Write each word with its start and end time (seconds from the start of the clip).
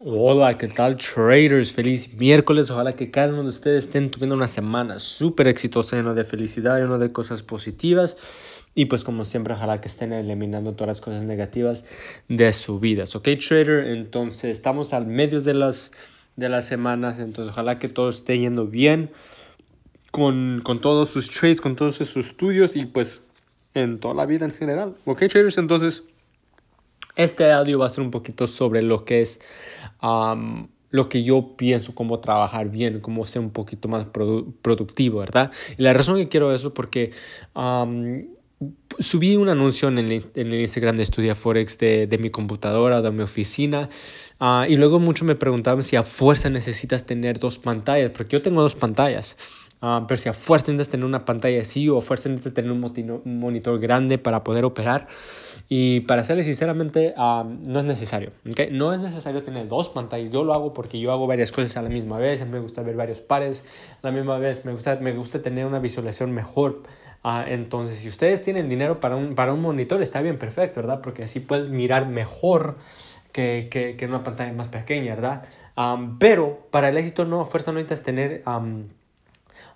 Hola, 0.00 0.56
¿qué 0.56 0.68
tal 0.68 0.96
traders? 0.96 1.72
Feliz 1.72 2.14
miércoles. 2.14 2.70
Ojalá 2.70 2.94
que 2.94 3.10
cada 3.10 3.32
uno 3.32 3.42
de 3.42 3.48
ustedes 3.48 3.86
estén 3.86 4.12
teniendo 4.12 4.36
una 4.36 4.46
semana 4.46 5.00
súper 5.00 5.48
exitosa, 5.48 5.96
lleno 5.96 6.14
de 6.14 6.24
felicidad, 6.24 6.78
lleno 6.78 7.00
de 7.00 7.10
cosas 7.10 7.42
positivas. 7.42 8.16
Y 8.76 8.84
pues 8.84 9.02
como 9.02 9.24
siempre, 9.24 9.54
ojalá 9.54 9.80
que 9.80 9.88
estén 9.88 10.12
eliminando 10.12 10.74
todas 10.74 10.86
las 10.86 11.00
cosas 11.00 11.24
negativas 11.24 11.84
de 12.28 12.52
su 12.52 12.78
vida. 12.78 13.02
¿Ok, 13.12 13.28
trader? 13.44 13.88
Entonces, 13.88 14.52
estamos 14.52 14.92
al 14.92 15.04
medio 15.04 15.40
de 15.40 15.54
las, 15.54 15.90
de 16.36 16.48
las 16.48 16.66
semanas. 16.66 17.18
Entonces, 17.18 17.50
ojalá 17.50 17.80
que 17.80 17.88
todo 17.88 18.10
esté 18.10 18.38
yendo 18.38 18.68
bien 18.68 19.10
con, 20.12 20.60
con 20.62 20.80
todos 20.80 21.08
sus 21.08 21.28
trades, 21.28 21.60
con 21.60 21.74
todos 21.74 21.96
sus 21.96 22.16
estudios 22.16 22.76
y 22.76 22.86
pues 22.86 23.24
en 23.74 23.98
toda 23.98 24.14
la 24.14 24.26
vida 24.26 24.44
en 24.44 24.52
general. 24.52 24.94
¿Ok, 25.06 25.26
traders? 25.26 25.58
Entonces... 25.58 26.04
Este 27.18 27.50
audio 27.50 27.80
va 27.80 27.86
a 27.86 27.88
ser 27.88 28.04
un 28.04 28.12
poquito 28.12 28.46
sobre 28.46 28.80
lo 28.80 29.04
que 29.04 29.22
es 29.22 29.40
lo 30.90 31.08
que 31.08 31.24
yo 31.24 31.56
pienso, 31.56 31.92
cómo 31.92 32.20
trabajar 32.20 32.70
bien, 32.70 33.00
cómo 33.00 33.24
ser 33.24 33.42
un 33.42 33.50
poquito 33.50 33.88
más 33.88 34.06
produ 34.06 34.54
productivo, 34.62 35.18
¿verdad? 35.18 35.50
Y 35.76 35.82
la 35.82 35.92
razón 35.92 36.16
que 36.16 36.28
quiero 36.28 36.54
eso 36.54 36.72
porque 36.72 37.10
um, 37.56 38.22
subí 39.00 39.36
un 39.36 39.48
anuncio 39.48 39.88
en 39.88 39.98
el, 39.98 40.12
en 40.36 40.46
el, 40.52 40.60
Instagram 40.60 40.96
de 40.96 41.02
Estudia 41.02 41.34
Forex 41.34 41.76
de, 41.78 42.18
mi 42.20 42.30
computadora, 42.30 43.02
de 43.02 43.10
mi 43.10 43.24
oficina, 43.24 43.90
uh, 44.40 44.62
y 44.68 44.76
luego 44.76 45.00
muchos 45.00 45.26
me 45.26 45.34
preguntaban 45.34 45.82
si 45.82 45.96
a 45.96 46.04
fuerza 46.04 46.48
necesitas 46.50 47.04
tener 47.04 47.40
dos 47.40 47.58
pantallas, 47.58 48.12
porque 48.12 48.36
yo 48.36 48.42
tengo 48.42 48.62
dos 48.62 48.76
pantallas. 48.76 49.36
Uh, 49.80 50.06
pero 50.08 50.20
si 50.20 50.28
a 50.28 50.32
fuerza 50.32 50.72
necesitas 50.72 50.90
tener 50.90 51.06
una 51.06 51.24
pantalla 51.24 51.60
así 51.60 51.88
o 51.88 51.98
a 51.98 52.00
fuerza 52.00 52.28
necesitas 52.28 52.54
tener 52.54 52.72
un, 52.72 52.82
un 53.24 53.38
monitor 53.38 53.78
grande 53.78 54.18
para 54.18 54.42
poder 54.42 54.64
operar. 54.64 55.06
Y 55.68 56.00
para 56.00 56.24
serles 56.24 56.46
sinceramente, 56.46 57.14
um, 57.16 57.62
no 57.62 57.78
es 57.78 57.84
necesario. 57.84 58.32
¿okay? 58.50 58.70
No 58.72 58.92
es 58.92 58.98
necesario 58.98 59.42
tener 59.44 59.68
dos 59.68 59.88
pantallas. 59.88 60.32
Yo 60.32 60.42
lo 60.42 60.52
hago 60.52 60.74
porque 60.74 60.98
yo 60.98 61.12
hago 61.12 61.28
varias 61.28 61.52
cosas 61.52 61.76
a 61.76 61.82
la 61.82 61.90
misma 61.90 62.18
vez. 62.18 62.44
Me 62.44 62.58
gusta 62.58 62.82
ver 62.82 62.96
varios 62.96 63.20
pares 63.20 63.64
a 64.02 64.08
la 64.08 64.12
misma 64.12 64.38
vez. 64.38 64.64
Me 64.64 64.72
gusta, 64.72 64.96
me 64.96 65.12
gusta 65.12 65.42
tener 65.42 65.64
una 65.64 65.78
visualización 65.78 66.32
mejor. 66.32 66.82
Uh, 67.22 67.42
entonces, 67.46 67.98
si 68.00 68.08
ustedes 68.08 68.42
tienen 68.42 68.68
dinero 68.68 69.00
para 69.00 69.14
un, 69.14 69.36
para 69.36 69.52
un 69.52 69.60
monitor, 69.60 70.02
está 70.02 70.22
bien, 70.22 70.38
perfecto, 70.38 70.80
¿verdad? 70.80 71.00
Porque 71.02 71.22
así 71.22 71.38
puedes 71.38 71.68
mirar 71.68 72.08
mejor 72.08 72.78
que, 73.32 73.68
que, 73.70 73.96
que 73.96 74.06
una 74.06 74.24
pantalla 74.24 74.52
más 74.52 74.68
pequeña, 74.68 75.14
¿verdad? 75.14 75.44
Um, 75.76 76.18
pero 76.18 76.66
para 76.72 76.88
el 76.88 76.96
éxito 76.96 77.24
no, 77.24 77.40
a 77.42 77.44
fuerza 77.44 77.70
no 77.70 77.78
necesitas 77.78 78.02
tener... 78.02 78.42
Um, 78.44 78.88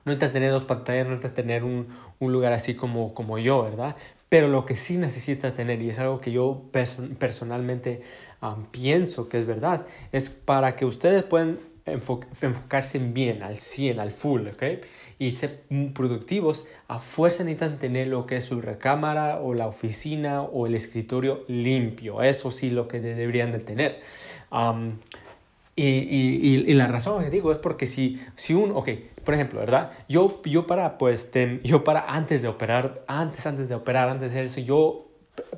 no 0.05 0.11
necesitas 0.11 0.33
tener 0.33 0.51
dos 0.51 0.65
pantallas, 0.65 1.05
no 1.05 1.13
necesitas 1.13 1.35
tener 1.37 1.65
un, 1.65 1.89
un 2.19 2.33
lugar 2.33 2.53
así 2.53 2.75
como, 2.75 3.15
como 3.15 3.39
yo, 3.39 3.63
¿verdad? 3.63 3.97
Pero 4.29 4.49
lo 4.49 4.65
que 4.65 4.77
sí 4.77 4.97
necesitas 4.97 5.55
tener, 5.55 5.83
y 5.83 5.91
es 5.91 5.99
algo 5.99 6.21
que 6.21 6.33
yo 6.33 6.63
perso 6.73 7.03
personalmente 7.19 8.03
pienso 8.71 9.29
que 9.29 9.39
es 9.39 9.47
verdad, 9.47 9.87
es 10.11 10.31
para 10.31 10.75
que 10.75 10.85
ustedes 10.85 11.23
puedan 11.23 11.59
enfo 11.85 12.21
enfocarse 12.41 12.99
bien, 12.99 13.43
al 13.43 13.59
100, 13.59 14.01
al 14.01 14.11
full, 14.11 14.49
¿ok? 14.49 14.63
Y 15.19 15.33
ser 15.33 15.63
productivos, 15.95 16.67
a 16.89 16.99
fuerza 16.99 17.45
necesitan 17.45 17.79
tener 17.79 18.09
lo 18.09 18.27
que 18.27 18.37
es 18.37 18.45
su 18.45 18.61
recámara 18.61 19.41
o 19.41 19.55
la 19.55 19.67
oficina 19.67 20.43
o 20.43 20.67
el 20.67 20.75
escritorio 20.75 21.45
limpio. 21.49 22.23
Eso 22.23 22.51
sí 22.51 22.71
lo 22.71 22.89
que 22.89 23.01
deberían 23.01 23.53
de 23.53 23.61
tener. 23.61 24.01
Y, 25.75 25.85
y, 25.85 26.65
y, 26.67 26.75
la 26.75 26.87
razón 26.87 27.25
que 27.25 27.31
digo 27.31 27.51
es 27.51 27.59
porque 27.59 27.87
si, 27.87 28.21
si 28.37 28.53
un, 28.53 28.73
ok, 28.73 28.91
por 29.25 29.35
ejemplo, 29.35 29.61
¿verdad? 29.61 29.93
Yo, 30.09 30.43
yo 30.45 30.67
para, 30.67 30.99
pues, 30.99 31.31
te, 31.31 31.61
yo 31.65 31.83
para 31.83 32.01
antes 32.13 32.43
de 32.43 32.49
operar, 32.49 33.05
antes, 33.07 33.47
antes 33.47 33.69
de 33.69 33.75
operar, 33.75 34.09
antes 34.11 34.33
de 34.33 34.39
hacer 34.39 34.45
eso, 34.47 34.61
yo 34.61 35.12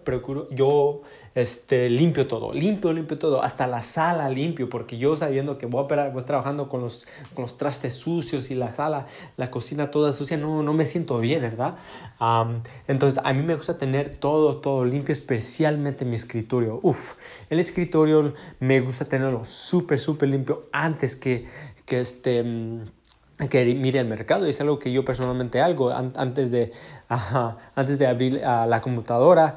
procuro, 0.05 0.49
yo 0.51 1.03
este, 1.35 1.89
limpio 1.91 2.29
todo, 2.29 2.53
limpio, 2.53 2.93
limpio 2.93 3.19
todo, 3.19 3.43
hasta 3.43 3.67
la 3.67 3.83
sala 3.83 4.29
limpio, 4.29 4.69
porque 4.69 4.99
yo 4.99 5.17
sabiendo 5.17 5.59
que 5.59 5.67
voy 5.67 5.81
a 5.81 5.85
operar, 5.85 6.13
voy 6.13 6.23
trabajando 6.23 6.69
con 6.69 6.81
los, 6.81 7.07
con 7.35 7.43
los 7.43 7.59
trastes 7.59 7.95
sucios 7.95 8.51
y 8.51 8.55
la 8.55 8.73
sala, 8.73 9.07
la 9.37 9.51
cocina 9.51 9.91
toda 9.91 10.13
sucia, 10.13 10.37
no, 10.37 10.63
no 10.63 10.73
me 10.75 10.87
siento 10.87 11.19
bien, 11.19 11.43
¿verdad? 11.43 11.77
Um, 12.21 12.63
entonces, 12.87 13.21
a 13.25 13.33
mí 13.33 13.43
me 13.43 13.57
gusta 13.57 13.79
tener 13.79 14.19
todo, 14.19 14.59
todo 14.59 14.85
limpio, 14.85 15.13
especialmente 15.13 16.05
mi 16.05 16.15
escritorio. 16.15 16.79
Uf, 16.83 17.15
el 17.51 17.59
escritorio 17.59 18.35
me 18.61 18.81
gusta 18.81 19.07
tenerlo 19.07 19.45
súper, 19.45 19.99
súper 19.99 20.29
limpio 20.29 20.69
antes 20.73 21.17
que, 21.17 21.47
que 21.85 22.01
este 22.01 22.45
que 23.51 23.65
mire 23.75 23.99
el 23.99 24.07
mercado. 24.07 24.47
Es 24.47 24.61
algo 24.61 24.79
que 24.79 24.93
yo 24.93 25.05
personalmente 25.05 25.61
hago 25.61 25.91
antes 25.91 26.51
de, 26.51 26.73
antes 27.09 27.99
de 27.99 28.07
abrir 28.07 28.37
uh, 28.37 28.69
la 28.69 28.81
computadora 28.81 29.57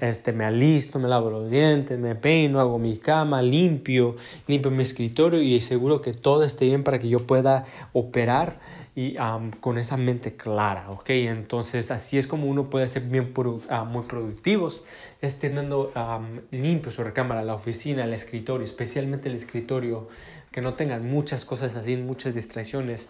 este, 0.00 0.32
me 0.32 0.44
alisto, 0.44 1.00
me 1.00 1.08
lavo 1.08 1.28
los 1.30 1.50
dientes, 1.50 1.98
me 1.98 2.14
peino, 2.14 2.60
hago 2.60 2.78
mi 2.78 2.98
cama, 2.98 3.42
limpio, 3.42 4.16
limpio 4.46 4.70
mi 4.70 4.82
escritorio 4.84 5.42
y 5.42 5.60
seguro 5.60 6.00
que 6.00 6.12
todo 6.12 6.44
esté 6.44 6.66
bien 6.66 6.84
para 6.84 7.00
que 7.00 7.08
yo 7.08 7.26
pueda 7.26 7.64
operar 7.92 8.60
y 8.94 9.16
um, 9.18 9.50
con 9.50 9.78
esa 9.78 9.96
mente 9.96 10.36
clara, 10.36 10.90
¿ok? 10.90 11.10
Entonces 11.10 11.90
así 11.90 12.18
es 12.18 12.26
como 12.26 12.46
uno 12.46 12.70
puede 12.70 12.88
ser 12.88 13.02
bien 13.02 13.32
produ 13.32 13.62
uh, 13.70 13.84
muy 13.84 14.02
productivos, 14.02 14.84
es 15.20 15.38
teniendo 15.38 15.92
um, 15.94 16.40
limpio 16.50 16.90
su 16.90 17.04
recámara, 17.04 17.42
la 17.42 17.54
oficina, 17.54 18.04
el 18.04 18.12
escritorio, 18.12 18.64
especialmente 18.64 19.28
el 19.28 19.36
escritorio, 19.36 20.08
que 20.50 20.60
no 20.60 20.74
tengan 20.74 21.08
muchas 21.08 21.44
cosas 21.44 21.76
así, 21.76 21.96
muchas 21.96 22.34
distracciones, 22.34 23.08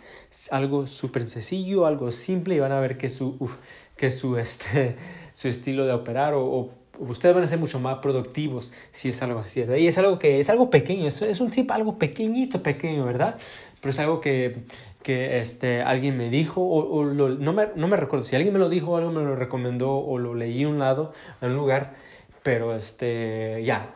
algo 0.51 0.87
súper 0.87 1.29
sencillo, 1.31 1.87
algo 1.87 2.11
simple 2.11 2.57
y 2.57 2.59
van 2.59 2.73
a 2.73 2.81
ver 2.81 2.99
que 2.99 3.09
su, 3.09 3.37
uf, 3.39 3.57
que 3.97 4.11
su, 4.11 4.37
este, 4.39 4.97
su 5.35 5.49
estilo 5.49 5.87
de 5.87 5.93
operar 5.93 6.35
o, 6.35 6.45
o, 6.45 6.71
ustedes 6.99 7.35
van 7.35 7.45
a 7.45 7.49
ser 7.49 7.59
mucho 7.59 7.81
más 7.81 7.99
productivos 7.99 8.73
si 8.93 9.09
es 9.09 9.23
algo 9.23 9.41
así, 9.41 9.61
¿verdad? 9.61 9.77
Y 9.77 9.89
es 9.89 9.97
algo 9.97 10.19
que 10.19 10.41
es 10.41 10.51
algo 10.51 10.69
pequeño, 10.69 11.07
es, 11.07 11.23
es 11.23 11.41
un 11.41 11.51
tip 11.51 11.71
algo 11.71 11.99
pequeñito, 11.99 12.63
pequeño, 12.63 13.07
¿verdad? 13.07 13.39
Pero 13.81 13.91
es 13.91 13.99
algo 13.99 14.21
que, 14.21 14.65
que 15.03 15.41
este, 15.41 15.83
alguien 15.83 16.17
me 16.17 16.31
dijo, 16.31 16.61
o, 16.61 16.99
o 16.99 17.05
lo, 17.05 17.31
no, 17.31 17.53
me, 17.53 17.69
no 17.77 17.89
me 17.89 17.97
recuerdo 17.97 18.25
si 18.25 18.37
alguien 18.37 18.53
me 18.53 18.59
lo 18.59 18.69
dijo, 18.69 18.97
algo 18.97 19.11
me 19.11 19.23
lo 19.23 19.37
recomendó, 19.37 19.97
o 19.97 20.19
lo 20.19 20.35
leí 20.35 20.63
en 20.63 20.69
un 20.69 20.79
lado, 20.79 21.13
en 21.41 21.51
un 21.51 21.57
lugar, 21.57 21.95
pero 22.43 22.77
este, 22.77 23.63
ya, 23.65 23.95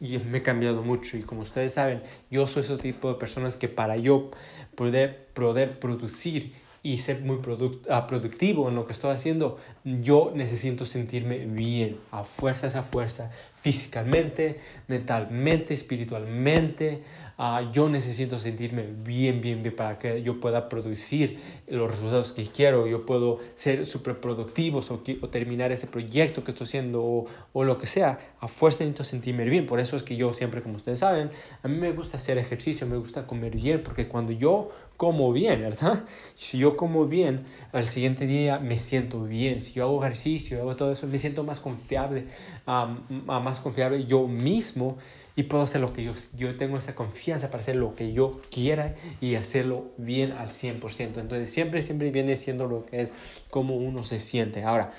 y 0.00 0.18
me 0.18 0.38
he 0.38 0.42
cambiado 0.42 0.82
mucho 0.82 1.16
y 1.16 1.22
como 1.22 1.42
ustedes 1.42 1.74
saben, 1.74 2.02
yo 2.30 2.46
soy 2.46 2.62
ese 2.62 2.76
tipo 2.76 3.08
de 3.08 3.14
personas 3.14 3.56
que 3.56 3.68
para 3.68 3.96
yo 3.96 4.30
poder, 4.74 5.28
poder 5.34 5.78
producir 5.78 6.52
y 6.82 6.98
ser 6.98 7.22
muy 7.22 7.38
product, 7.38 7.88
uh, 7.88 8.06
productivo 8.06 8.68
en 8.68 8.74
lo 8.74 8.86
que 8.86 8.92
estoy 8.92 9.12
haciendo, 9.12 9.58
yo 9.84 10.32
necesito 10.34 10.84
sentirme 10.84 11.38
bien, 11.46 11.96
a 12.10 12.24
fuerza, 12.24 12.66
a 12.78 12.82
fuerza, 12.82 13.30
físicamente, 13.62 14.60
mentalmente, 14.86 15.72
espiritualmente, 15.72 17.02
uh, 17.38 17.70
yo 17.72 17.88
necesito 17.88 18.38
sentirme 18.38 18.82
bien, 18.82 19.40
bien, 19.40 19.62
bien 19.62 19.74
para 19.74 19.98
que 19.98 20.22
yo 20.22 20.40
pueda 20.40 20.68
producir 20.68 21.40
los 21.68 21.90
resultados 21.90 22.32
que 22.32 22.46
quiero, 22.46 22.86
yo 22.86 23.06
puedo 23.06 23.40
ser 23.54 23.86
súper 23.86 24.20
productivo 24.20 24.80
o, 24.80 24.94
o, 25.22 25.28
terminar 25.28 25.72
ese 25.72 25.86
proyecto 25.86 26.44
que 26.44 26.50
estoy 26.50 26.66
haciendo 26.66 27.02
o, 27.02 27.26
o, 27.52 27.64
lo 27.64 27.78
que 27.78 27.86
sea, 27.86 28.18
a 28.40 28.48
fuerza 28.48 28.84
necesito 28.84 29.04
sentirme 29.04 29.44
bien, 29.44 29.66
por 29.66 29.80
eso 29.80 29.96
es 29.96 30.02
que 30.02 30.16
yo 30.16 30.32
siempre, 30.32 30.62
como 30.62 30.76
ustedes 30.76 31.00
saben, 31.00 31.30
a 31.62 31.68
mí 31.68 31.76
me 31.76 31.92
gusta 31.92 32.16
hacer 32.16 32.38
ejercicio, 32.38 32.86
me 32.86 32.96
gusta 32.96 33.26
comer 33.26 33.56
bien, 33.56 33.82
porque 33.82 34.08
cuando 34.08 34.32
yo 34.32 34.70
como 34.96 35.32
bien, 35.32 35.60
¿verdad? 35.60 36.04
Si 36.36 36.58
yo 36.58 36.76
como 36.76 37.06
bien, 37.06 37.44
al 37.72 37.88
siguiente 37.88 38.26
día 38.26 38.58
me 38.58 38.78
siento 38.78 39.24
bien, 39.24 39.60
si 39.60 39.72
yo 39.72 39.84
hago 39.84 40.04
ejercicio, 40.04 40.60
hago 40.60 40.76
todo 40.76 40.92
eso, 40.92 41.06
me 41.06 41.18
siento 41.18 41.44
más 41.44 41.60
confiable, 41.60 42.26
um, 42.66 43.24
más 43.26 43.60
confiable 43.60 44.04
yo 44.06 44.26
mismo 44.26 44.98
y 45.36 45.44
puedo 45.44 45.64
hacer 45.64 45.80
lo 45.80 45.92
que 45.92 46.04
yo, 46.04 46.12
yo 46.36 46.56
tengo 46.56 46.78
esa 46.78 46.94
confianza 46.94 47.50
para 47.50 47.62
hacer 47.62 47.76
lo 47.76 47.96
que 47.96 48.12
yo 48.12 48.40
quiera 48.50 48.94
y 49.20 49.34
hacerlo 49.34 49.92
bien 49.96 50.32
al 50.32 50.48
100%. 50.50 51.18
Entonces 51.18 51.50
siempre, 51.50 51.82
siempre 51.82 52.10
viene 52.10 52.36
siendo 52.36 52.66
lo 52.66 52.86
que 52.86 53.00
es 53.00 53.12
como 53.50 53.76
uno 53.76 54.04
se 54.04 54.18
siente. 54.18 54.62
Ahora, 54.62 54.92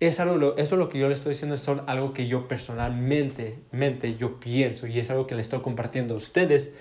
es 0.00 0.20
algo, 0.20 0.56
eso 0.56 0.74
es 0.74 0.78
lo 0.78 0.88
que 0.88 0.98
yo 0.98 1.08
le 1.08 1.14
estoy 1.14 1.32
diciendo, 1.32 1.56
son 1.58 1.82
algo 1.86 2.12
que 2.12 2.26
yo 2.26 2.48
personalmente, 2.48 3.58
mente, 3.72 4.16
yo 4.16 4.38
pienso 4.40 4.86
y 4.86 4.98
es 4.98 5.10
algo 5.10 5.26
que 5.26 5.34
le 5.34 5.42
estoy 5.42 5.60
compartiendo 5.60 6.14
a 6.14 6.16
ustedes. 6.18 6.74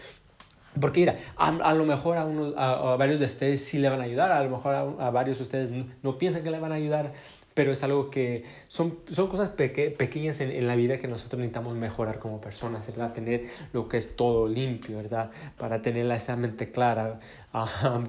Porque 0.79 0.99
mira, 0.99 1.17
a, 1.37 1.49
a 1.49 1.73
lo 1.73 1.85
mejor 1.85 2.17
a, 2.17 2.25
uno, 2.25 2.53
a, 2.55 2.93
a, 2.93 2.97
varios 2.97 3.19
de 3.19 3.25
ustedes 3.25 3.63
sí 3.63 3.79
le 3.79 3.89
van 3.89 4.01
a 4.01 4.03
ayudar, 4.03 4.31
a 4.31 4.43
lo 4.43 4.49
mejor 4.51 4.75
a 4.75 5.09
varios 5.09 5.37
de 5.37 5.43
ustedes 5.43 5.71
no, 5.71 5.87
no, 6.03 6.17
piensan 6.19 6.43
que 6.43 6.51
le 6.51 6.59
van 6.59 6.71
a 6.71 6.75
ayudar, 6.75 7.13
pero 7.57 7.71
es 7.71 7.81
algo 7.81 8.11
que 8.11 8.43
son, 8.67 8.99
son 9.09 9.29
cosas 9.29 9.49
peque, 9.49 9.89
pequeñas 9.89 10.41
en, 10.41 10.51
en, 10.51 10.67
la 10.67 10.75
vida 10.75 10.99
que 10.99 11.07
nosotros 11.07 11.39
necesitamos 11.39 11.75
mejorar 11.75 12.19
como 12.19 12.39
personas, 12.39 12.85
¿verdad? 12.85 13.13
Tener 13.13 13.45
lo 13.73 13.89
que 13.89 13.97
es 13.97 14.15
todo 14.15 14.47
limpio, 14.47 14.97
¿verdad? 14.97 15.31
Para 15.57 15.81
tener 15.81 16.05
esa 16.11 16.35
mente 16.35 16.69
clara, 16.69 17.19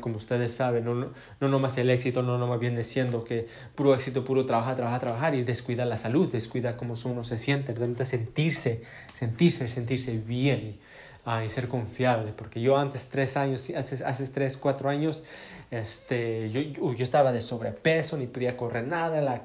como 0.02 0.16
ustedes 0.16 0.52
saben, 0.52 0.84
no, 0.84 0.94
no, 0.94 1.08
no 1.40 1.48
nomás 1.48 1.78
el 1.78 1.88
éxito, 1.88 2.22
no 2.22 2.36
nomás 2.36 2.60
viene 2.60 2.84
siendo 2.84 3.24
que 3.24 3.46
puro 3.74 3.94
éxito, 3.94 4.22
puro 4.22 4.44
trabajar, 4.44 4.76
trabajar, 4.76 5.00
trabajar 5.00 5.34
y 5.34 5.44
descuidar 5.44 5.86
la 5.86 5.96
salud, 5.96 6.30
descuidar 6.30 6.76
cómo 6.76 6.94
uno 7.06 7.24
se 7.24 7.38
siente, 7.38 7.72
realmente 7.72 8.04
sentirse, 8.04 8.82
sentirse, 9.14 9.66
sentirse 9.66 10.18
bien. 10.18 10.76
Y 11.44 11.48
ser 11.50 11.68
confiable, 11.68 12.32
porque 12.32 12.60
yo 12.60 12.76
antes, 12.76 13.08
tres 13.08 13.36
años, 13.36 13.70
hace, 13.76 14.04
hace 14.04 14.26
tres, 14.28 14.56
cuatro 14.56 14.88
años, 14.88 15.22
este, 15.70 16.50
yo, 16.50 16.60
yo, 16.62 17.02
estaba 17.02 17.32
de 17.32 17.40
sobrepeso, 17.40 18.16
ni 18.16 18.26
podía 18.26 18.56
correr 18.56 18.86
nada, 18.86 19.20
la, 19.20 19.42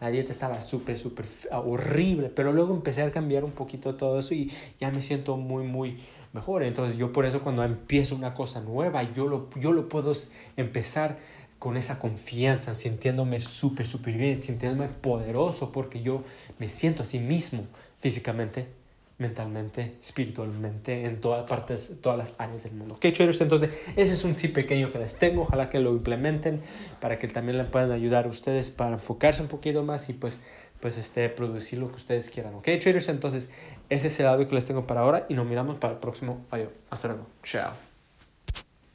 la 0.00 0.10
dieta 0.10 0.32
estaba 0.32 0.62
súper, 0.62 0.96
súper 0.96 1.26
horrible, 1.50 2.30
pero 2.30 2.52
luego 2.52 2.74
empecé 2.74 3.02
a 3.02 3.10
cambiar 3.10 3.44
un 3.44 3.52
poquito 3.52 3.94
todo 3.96 4.18
eso 4.18 4.34
y 4.34 4.50
ya 4.80 4.90
me 4.90 5.02
siento 5.02 5.36
muy, 5.36 5.64
muy 5.64 5.98
mejor. 6.32 6.62
Entonces 6.62 6.96
yo 6.96 7.12
por 7.12 7.26
eso 7.26 7.42
cuando 7.42 7.62
empiezo 7.64 8.14
una 8.16 8.32
cosa 8.34 8.60
nueva, 8.60 9.02
yo 9.12 9.26
lo, 9.26 9.50
yo 9.56 9.72
lo 9.72 9.88
puedo 9.88 10.14
empezar 10.56 11.18
con 11.58 11.76
esa 11.76 11.98
confianza, 11.98 12.74
sintiéndome 12.74 13.38
súper, 13.38 13.86
súper 13.86 14.14
bien, 14.14 14.40
sintiéndome 14.40 14.88
poderoso, 14.88 15.72
porque 15.72 16.02
yo 16.02 16.24
me 16.58 16.70
siento 16.70 17.02
así 17.02 17.18
mismo 17.18 17.66
físicamente, 18.00 18.66
mentalmente, 19.20 19.96
espiritualmente, 20.00 21.04
en 21.04 21.20
todas 21.20 21.48
partes, 21.48 21.92
todas 22.00 22.18
las 22.18 22.32
áreas 22.38 22.64
del 22.64 22.72
mundo. 22.72 22.94
Ok, 22.94 23.06
traders, 23.12 23.40
entonces 23.40 23.70
ese 23.94 24.14
es 24.14 24.24
un 24.24 24.34
tip 24.34 24.54
pequeño 24.54 24.90
que 24.90 24.98
les 24.98 25.16
tengo, 25.16 25.42
ojalá 25.42 25.68
que 25.68 25.78
lo 25.78 25.92
implementen 25.92 26.62
para 27.00 27.18
que 27.18 27.28
también 27.28 27.58
le 27.58 27.64
puedan 27.64 27.92
ayudar 27.92 28.24
a 28.24 28.28
ustedes 28.28 28.70
para 28.70 28.94
enfocarse 28.94 29.42
un 29.42 29.48
poquito 29.48 29.82
más 29.82 30.08
y 30.08 30.14
pues, 30.14 30.40
pues 30.80 30.96
este, 30.96 31.28
producir 31.28 31.78
lo 31.78 31.90
que 31.90 31.96
ustedes 31.96 32.30
quieran. 32.30 32.54
Ok, 32.54 32.64
traders, 32.80 33.08
entonces 33.08 33.50
ese 33.90 34.08
es 34.08 34.18
el 34.20 34.26
audio 34.26 34.48
que 34.48 34.54
les 34.54 34.64
tengo 34.64 34.86
para 34.86 35.02
ahora 35.02 35.26
y 35.28 35.34
nos 35.34 35.46
miramos 35.46 35.76
para 35.76 35.94
el 35.94 36.00
próximo 36.00 36.46
audio. 36.50 36.72
Hasta 36.88 37.08
luego. 37.08 37.26
Chao. 37.42 37.89